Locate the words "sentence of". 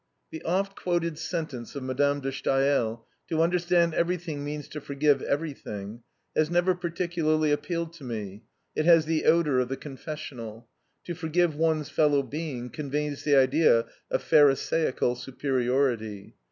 1.19-1.83